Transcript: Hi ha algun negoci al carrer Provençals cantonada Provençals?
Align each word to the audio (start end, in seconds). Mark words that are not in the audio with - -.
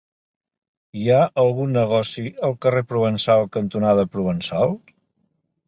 Hi 1.01 1.09
ha 1.15 1.19
algun 1.41 1.75
negoci 1.79 2.25
al 2.49 2.57
carrer 2.67 2.83
Provençals 2.95 3.53
cantonada 3.59 4.09
Provençals? 4.17 4.93